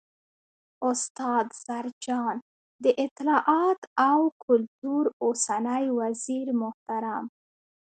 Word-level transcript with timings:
،استاد 0.91 1.45
زرجان، 1.65 2.35
د 2.83 2.85
اطلاعات 3.05 3.81
او 4.09 4.19
کلتور 4.45 5.03
اوسنی 5.23 5.85
وزیرمحترم 5.99 7.25